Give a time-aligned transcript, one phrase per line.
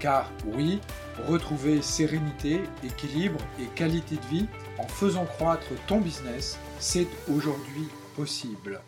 [0.00, 0.80] Car oui,
[1.28, 4.46] retrouver sérénité, équilibre et qualité de vie
[4.78, 7.84] en faisant croître ton business, c'est aujourd'hui
[8.16, 8.80] possible.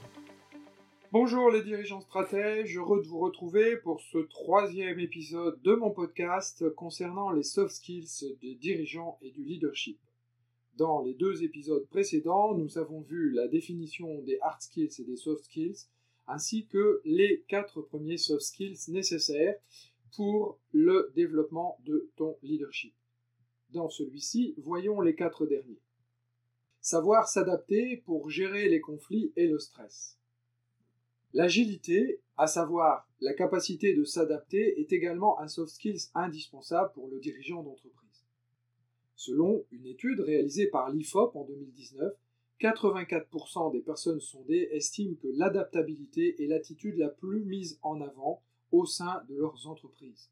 [1.12, 6.64] Bonjour les dirigeants stratèges, heureux de vous retrouver pour ce troisième épisode de mon podcast
[6.76, 10.00] concernant les soft skills des dirigeants et du leadership.
[10.76, 15.16] Dans les deux épisodes précédents, nous avons vu la définition des hard skills et des
[15.16, 15.76] soft skills,
[16.26, 19.56] ainsi que les quatre premiers soft skills nécessaires
[20.16, 22.94] pour le développement de ton leadership.
[23.70, 25.80] Dans celui-ci, voyons les quatre derniers.
[26.80, 30.18] Savoir s'adapter pour gérer les conflits et le stress.
[31.32, 37.18] L'agilité, à savoir la capacité de s'adapter, est également un soft skills indispensable pour le
[37.20, 38.26] dirigeant d'entreprise.
[39.16, 42.12] Selon une étude réalisée par l'IFOP en 2019,
[42.60, 48.42] 84% des personnes sondées estiment que l'adaptabilité est l'attitude la plus mise en avant
[48.72, 50.30] au sein de leurs entreprises.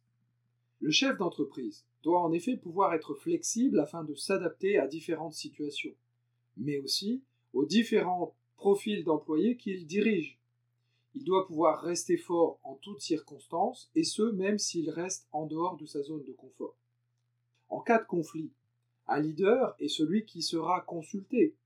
[0.80, 5.94] Le chef d'entreprise doit en effet pouvoir être flexible afin de s'adapter à différentes situations,
[6.56, 10.38] mais aussi aux différents profils d'employés qu'il dirige.
[11.14, 15.76] Il doit pouvoir rester fort en toutes circonstances, et ce même s'il reste en dehors
[15.76, 16.76] de sa zone de confort.
[17.68, 18.52] En cas de conflit,
[19.06, 21.56] un leader est celui qui sera consulté.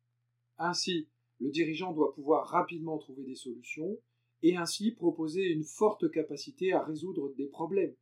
[0.58, 1.08] Ainsi,
[1.40, 3.98] le dirigeant doit pouvoir rapidement trouver des solutions
[4.44, 7.94] et ainsi proposer une forte capacité à résoudre des problèmes.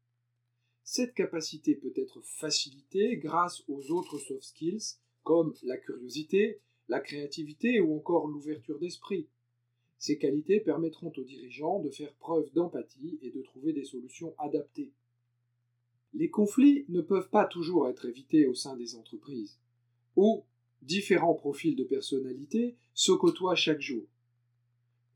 [0.82, 7.80] Cette capacité peut être facilitée grâce aux autres soft skills comme la curiosité, la créativité
[7.80, 9.28] ou encore l'ouverture d'esprit.
[9.98, 14.90] Ces qualités permettront aux dirigeants de faire preuve d'empathie et de trouver des solutions adaptées.
[16.12, 19.60] Les conflits ne peuvent pas toujours être évités au sein des entreprises,
[20.16, 20.42] où
[20.82, 24.02] différents profils de personnalité se côtoient chaque jour.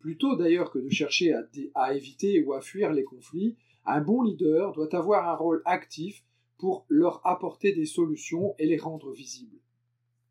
[0.00, 1.34] Plutôt d'ailleurs que de chercher
[1.74, 6.24] à, éviter ou à fuir les conflits, un bon leader doit avoir un rôle actif
[6.58, 9.58] pour leur apporter des solutions et les rendre visibles.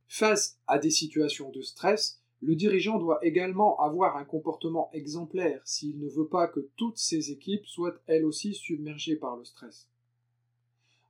[0.07, 5.99] Face à des situations de stress, le dirigeant doit également avoir un comportement exemplaire s'il
[5.99, 9.87] ne veut pas que toutes ses équipes soient elles aussi submergées par le stress.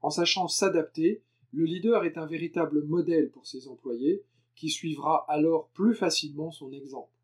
[0.01, 1.21] En sachant s'adapter,
[1.51, 4.23] le leader est un véritable modèle pour ses employés,
[4.55, 7.14] qui suivra alors plus facilement son exemple.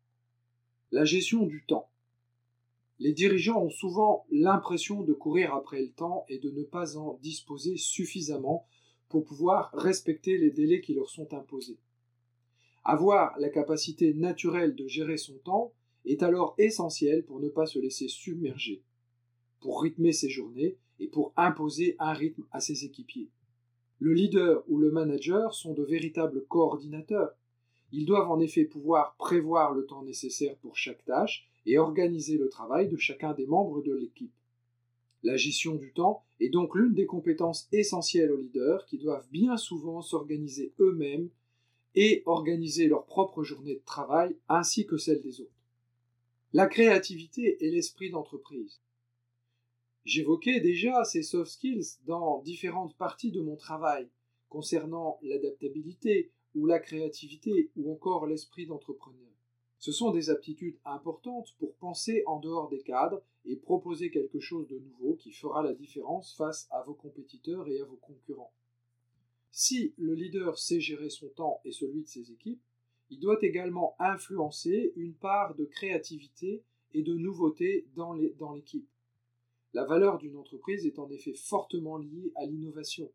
[0.92, 1.88] La gestion du temps.
[2.98, 7.18] Les dirigeants ont souvent l'impression de courir après le temps et de ne pas en
[7.22, 8.66] disposer suffisamment
[9.08, 11.78] pour pouvoir respecter les délais qui leur sont imposés.
[12.84, 15.72] Avoir la capacité naturelle de gérer son temps
[16.04, 18.82] est alors essentiel pour ne pas se laisser submerger,
[19.60, 23.30] pour rythmer ses journées et pour imposer un rythme à ses équipiers.
[23.98, 27.34] Le leader ou le manager sont de véritables coordinateurs
[27.92, 32.48] ils doivent en effet pouvoir prévoir le temps nécessaire pour chaque tâche et organiser le
[32.48, 34.32] travail de chacun des membres de l'équipe.
[35.22, 39.56] La gestion du temps est donc l'une des compétences essentielles aux leaders qui doivent bien
[39.56, 41.28] souvent s'organiser eux-mêmes
[41.94, 45.50] et organiser leur propre journée de travail ainsi que celle des autres.
[46.52, 48.80] La créativité et l'esprit d'entreprise.
[50.04, 54.08] J'évoquais déjà ces soft skills dans différentes parties de mon travail
[54.48, 59.32] concernant l'adaptabilité, ou la créativité, ou encore l'esprit d'entrepreneur.
[59.78, 64.68] Ce sont des aptitudes importantes pour penser en dehors des cadres et proposer quelque chose
[64.68, 68.52] de nouveau qui fera la différence face à vos compétiteurs et à vos concurrents.
[69.50, 72.62] Si le leader sait gérer son temps et celui de ses équipes,
[73.10, 76.62] il doit également influencer une part de créativité
[76.94, 78.88] et de nouveauté dans l'équipe.
[79.74, 83.10] La valeur d'une entreprise est en effet fortement liée à l'innovation.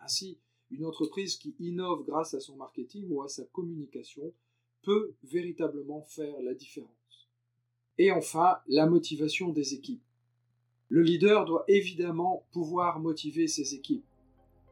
[0.00, 0.38] Ainsi,
[0.74, 4.32] une entreprise qui innove grâce à son marketing ou à sa communication
[4.82, 6.90] peut véritablement faire la différence.
[7.96, 10.02] Et enfin, la motivation des équipes.
[10.88, 14.04] Le leader doit évidemment pouvoir motiver ses équipes.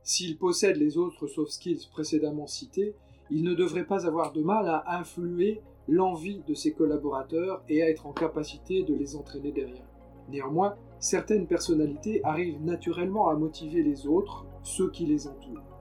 [0.02, 2.94] S'il possède les autres soft skills précédemment cités,
[3.30, 7.88] il ne devrait pas avoir de mal à influer l'envie de ses collaborateurs et à
[7.88, 9.86] être en capacité de les entraîner derrière.
[10.28, 15.71] Néanmoins, certaines personnalités arrivent naturellement à motiver les autres, ceux qui les entourent.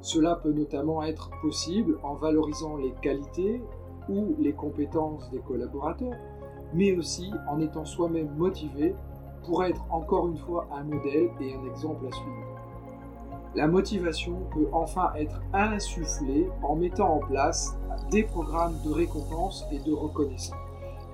[0.00, 3.62] Cela peut notamment être possible en valorisant les qualités
[4.08, 6.16] ou les compétences des collaborateurs,
[6.72, 8.94] mais aussi en étant soi-même motivé
[9.44, 12.46] pour être encore une fois un modèle et un exemple à suivre.
[13.54, 17.76] la motivation peut enfin être insufflée en mettant en place
[18.10, 20.56] des programmes de récompense et de reconnaissance.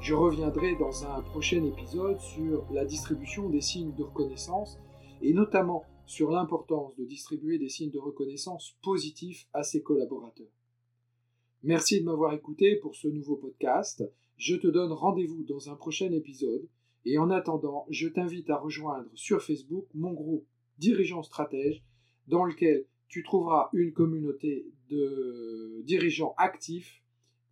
[0.01, 4.79] Je reviendrai dans un prochain épisode sur la distribution des signes de reconnaissance
[5.23, 10.53] et notamment sur l'importance de distribuer des signes de reconnaissance positifs à ses collaborateurs.
[11.63, 14.05] Merci de m'avoir écouté pour ce nouveau podcast.
[14.37, 16.69] Je te donne rendez-vous dans un prochain épisode
[17.05, 20.47] et en attendant, je t'invite à rejoindre sur Facebook mon groupe
[20.79, 21.83] Dirigeants Stratèges
[22.29, 27.03] dans lequel tu trouveras une communauté de dirigeants actifs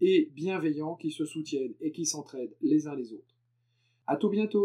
[0.01, 3.37] et bienveillants qui se soutiennent et qui s'entraident les uns les autres.
[4.07, 4.61] À tout bientôt!